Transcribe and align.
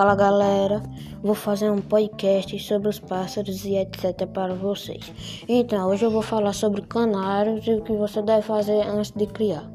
Fala 0.00 0.14
galera, 0.14 0.82
vou 1.22 1.34
fazer 1.34 1.70
um 1.70 1.82
podcast 1.82 2.58
sobre 2.60 2.88
os 2.88 2.98
pássaros 2.98 3.66
e 3.66 3.76
etc 3.76 4.26
para 4.32 4.54
vocês. 4.54 5.12
Então, 5.46 5.90
hoje 5.90 6.06
eu 6.06 6.10
vou 6.10 6.22
falar 6.22 6.54
sobre 6.54 6.80
canários 6.80 7.66
e 7.66 7.74
o 7.74 7.82
que 7.82 7.92
você 7.92 8.22
deve 8.22 8.40
fazer 8.40 8.80
antes 8.80 9.10
de 9.10 9.26
criar. 9.26 9.70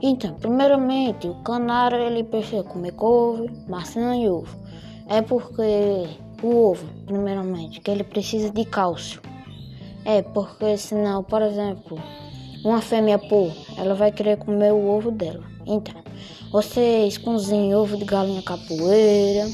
Então, 0.00 0.32
primeiramente, 0.34 1.26
o 1.26 1.42
canário 1.42 1.98
ele 1.98 2.22
precisa 2.22 2.62
comer 2.62 2.92
couve, 2.92 3.50
maçã 3.68 4.16
e 4.16 4.28
ovo. 4.28 4.56
É 5.08 5.20
porque 5.20 6.06
o 6.40 6.70
ovo, 6.70 6.86
primeiramente, 7.04 7.80
que 7.80 7.90
ele 7.90 8.04
precisa 8.04 8.50
de 8.50 8.64
cálcio. 8.64 9.20
É 10.04 10.22
porque 10.22 10.78
senão, 10.78 11.24
por 11.24 11.42
exemplo, 11.42 11.98
uma 12.64 12.80
fêmea 12.80 13.18
pô, 13.18 13.50
ela 13.76 13.94
vai 13.94 14.12
querer 14.12 14.38
comer 14.38 14.72
o 14.72 14.86
ovo 14.86 15.10
dela. 15.10 15.42
Então, 15.66 15.94
vocês 16.50 17.18
cozinham 17.18 17.82
ovo 17.82 17.96
de 17.96 18.04
galinha 18.04 18.42
capoeira, 18.42 19.48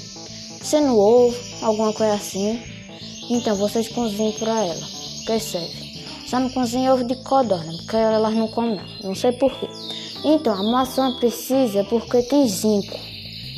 sendo 0.62 0.98
ovo, 0.98 1.36
alguma 1.62 1.92
coisa 1.92 2.14
assim. 2.14 2.60
Então 3.30 3.56
vocês 3.56 3.88
cozinham 3.88 4.32
para 4.32 4.64
ela, 4.64 4.86
que 5.26 5.38
serve. 5.38 5.80
Só 6.26 6.38
não 6.38 6.50
cozinha 6.50 6.92
ovo 6.92 7.04
de 7.04 7.14
codorna, 7.24 7.72
porque 7.78 7.96
elas 7.96 8.34
não 8.34 8.48
comem 8.48 8.76
não, 8.76 9.08
não 9.08 9.14
sei 9.14 9.32
porquê. 9.32 9.68
Então 10.24 10.52
a 10.52 10.62
maçã 10.62 11.16
precisa 11.18 11.82
porque 11.84 12.22
tem 12.22 12.46
zinco 12.46 12.98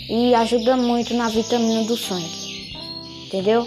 e 0.09 0.35
ajuda 0.35 0.77
muito 0.77 1.13
na 1.15 1.29
vitamina 1.29 1.85
do 1.85 1.97
sangue, 1.97 2.77
entendeu? 3.27 3.67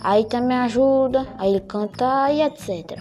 Aí 0.00 0.24
também 0.24 0.56
ajuda 0.58 1.26
a 1.38 1.48
ele 1.48 1.60
cantar 1.60 2.32
e 2.34 2.42
etc. 2.42 2.98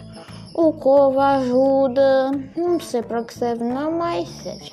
O 0.55 0.71
couve 0.73 1.17
ajuda, 1.17 2.31
não 2.55 2.79
sei 2.79 3.01
para 3.01 3.23
que 3.23 3.33
serve 3.33 3.63
não, 3.63 3.91
mas 3.97 4.29
serve. 4.29 4.71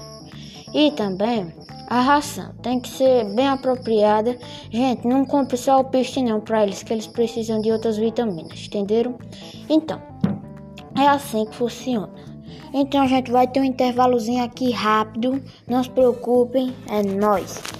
E 0.74 0.90
também 0.92 1.52
a 1.88 2.00
ração 2.00 2.52
tem 2.62 2.78
que 2.78 2.88
ser 2.88 3.24
bem 3.34 3.48
apropriada. 3.48 4.38
Gente, 4.70 5.08
não 5.08 5.24
compre 5.24 5.56
só 5.56 5.80
o 5.80 5.84
peixe 5.84 6.22
não 6.22 6.38
para 6.38 6.64
eles, 6.64 6.82
que 6.82 6.92
eles 6.92 7.06
precisam 7.06 7.62
de 7.62 7.72
outras 7.72 7.96
vitaminas, 7.96 8.66
entenderam? 8.66 9.18
Então, 9.70 10.00
é 10.96 11.08
assim 11.08 11.46
que 11.46 11.56
funciona. 11.56 12.10
Então 12.74 13.02
a 13.02 13.06
gente 13.06 13.30
vai 13.30 13.48
ter 13.48 13.60
um 13.60 13.64
intervalozinho 13.64 14.44
aqui 14.44 14.70
rápido. 14.70 15.42
Não 15.66 15.82
se 15.82 15.90
preocupem, 15.90 16.74
é 16.88 17.02
nós. 17.02 17.79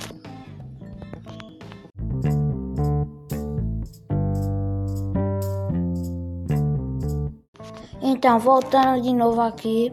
Então, 8.12 8.40
voltando 8.40 9.00
de 9.00 9.14
novo 9.14 9.40
aqui 9.40 9.92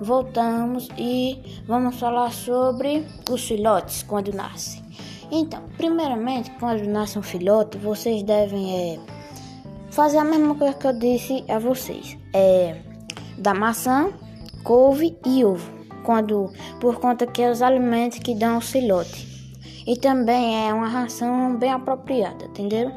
voltamos 0.00 0.88
e 0.96 1.36
vamos 1.66 1.98
falar 1.98 2.30
sobre 2.30 3.04
os 3.28 3.42
filhotes 3.42 4.04
quando 4.04 4.32
nascem. 4.32 4.80
Então, 5.32 5.64
primeiramente, 5.76 6.48
quando 6.60 6.86
nasce 6.86 7.18
um 7.18 7.22
filhote, 7.24 7.76
vocês 7.76 8.22
devem 8.22 8.72
é, 8.72 9.00
fazer 9.90 10.18
a 10.18 10.24
mesma 10.24 10.54
coisa 10.54 10.74
que 10.74 10.86
eu 10.86 10.92
disse 10.92 11.44
a 11.48 11.58
vocês: 11.58 12.16
é, 12.32 12.76
da 13.36 13.52
maçã, 13.52 14.12
couve 14.62 15.18
e 15.26 15.44
ovo, 15.44 15.68
quando 16.04 16.52
por 16.80 17.00
conta 17.00 17.26
que 17.26 17.42
é 17.42 17.50
os 17.50 17.62
alimentos 17.62 18.20
que 18.20 18.36
dão 18.36 18.58
o 18.58 18.60
filhote. 18.60 19.26
E 19.84 19.96
também 19.96 20.68
é 20.68 20.72
uma 20.72 20.88
ração 20.88 21.56
bem 21.56 21.72
apropriada, 21.72 22.44
entendeu? 22.44 22.92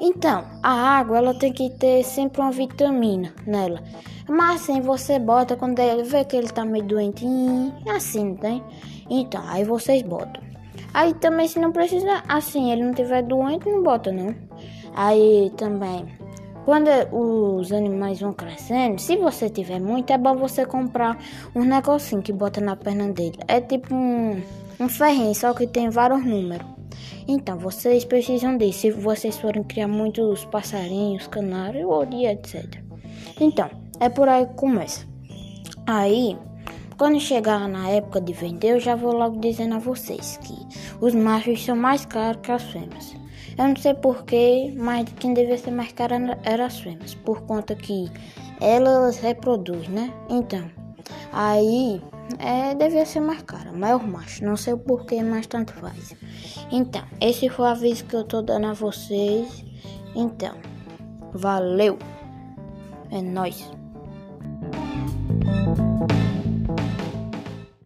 Então, 0.00 0.44
a 0.62 0.70
água 0.70 1.18
ela 1.18 1.34
tem 1.34 1.52
que 1.52 1.70
ter 1.70 2.04
sempre 2.04 2.40
uma 2.40 2.52
vitamina 2.52 3.34
nela. 3.44 3.82
Mas 4.32 4.62
assim 4.62 4.80
você 4.80 5.18
bota 5.18 5.56
quando 5.56 5.78
ele 5.78 6.04
vê 6.04 6.24
que 6.24 6.34
ele 6.34 6.48
tá 6.48 6.64
meio 6.64 6.86
doentinho, 6.86 7.70
assim, 7.86 8.34
tem? 8.36 8.64
Então, 9.10 9.42
aí 9.46 9.62
vocês 9.62 10.00
botam. 10.00 10.42
Aí 10.94 11.12
também 11.12 11.46
se 11.46 11.58
não 11.58 11.70
precisa, 11.70 12.22
assim, 12.26 12.72
ele 12.72 12.82
não 12.82 12.94
tiver 12.94 13.22
doente, 13.24 13.68
não 13.68 13.82
bota 13.82 14.10
não. 14.10 14.34
Aí 14.94 15.52
também, 15.58 16.06
quando 16.64 16.88
os 17.12 17.70
animais 17.72 18.20
vão 18.20 18.32
crescendo, 18.32 18.98
se 18.98 19.18
você 19.18 19.50
tiver 19.50 19.78
muito, 19.78 20.10
é 20.10 20.16
bom 20.16 20.34
você 20.34 20.64
comprar 20.64 21.18
um 21.54 21.62
negocinho 21.62 22.22
que 22.22 22.32
bota 22.32 22.58
na 22.58 22.74
perna 22.74 23.12
dele. 23.12 23.38
É 23.46 23.60
tipo 23.60 23.94
um, 23.94 24.40
um 24.80 24.88
ferrinho, 24.88 25.34
só 25.34 25.52
que 25.52 25.66
tem 25.66 25.90
vários 25.90 26.24
números. 26.24 26.66
Então, 27.28 27.58
vocês 27.58 28.02
precisam 28.06 28.56
disso 28.56 28.80
se 28.80 28.90
vocês 28.92 29.36
forem 29.36 29.62
criar 29.62 29.88
muitos 29.88 30.46
passarinhos, 30.46 31.26
canários 31.26 31.84
ou 31.84 32.02
etc. 32.02 32.82
Então, 33.38 33.81
é 34.02 34.08
por 34.08 34.28
aí 34.28 34.46
que 34.46 34.54
começa. 34.54 35.06
Aí, 35.86 36.36
quando 36.98 37.20
chegar 37.20 37.68
na 37.68 37.88
época 37.88 38.20
de 38.20 38.32
vender, 38.32 38.72
eu 38.72 38.80
já 38.80 38.96
vou 38.96 39.12
logo 39.12 39.38
dizendo 39.38 39.76
a 39.76 39.78
vocês 39.78 40.38
que 40.42 40.54
os 41.00 41.14
machos 41.14 41.64
são 41.64 41.76
mais 41.76 42.04
caros 42.04 42.40
que 42.42 42.50
as 42.50 42.64
fêmeas. 42.64 43.14
Eu 43.56 43.68
não 43.68 43.76
sei 43.76 43.94
porquê, 43.94 44.74
mas 44.76 45.04
quem 45.20 45.32
devia 45.32 45.56
ser 45.56 45.70
mais 45.70 45.92
caro 45.92 46.14
era 46.42 46.66
as 46.66 46.80
fêmeas, 46.80 47.14
por 47.14 47.42
conta 47.42 47.76
que 47.76 48.10
elas 48.60 49.18
reproduzem, 49.18 49.90
né? 49.90 50.12
Então, 50.28 50.68
aí 51.32 52.02
é, 52.40 52.74
devia 52.74 53.06
ser 53.06 53.20
mais 53.20 53.42
cara, 53.42 53.70
maior 53.70 54.04
macho. 54.04 54.44
Não 54.44 54.56
sei 54.56 54.72
o 54.72 54.78
porquê, 54.78 55.22
mas 55.22 55.46
tanto 55.46 55.72
faz. 55.74 56.16
Então, 56.72 57.04
esse 57.20 57.48
foi 57.48 57.66
o 57.66 57.68
aviso 57.68 58.04
que 58.06 58.16
eu 58.16 58.24
tô 58.24 58.42
dando 58.42 58.66
a 58.66 58.72
vocês. 58.72 59.64
Então, 60.16 60.56
valeu. 61.32 61.98
É 63.12 63.22
nóis. 63.22 63.70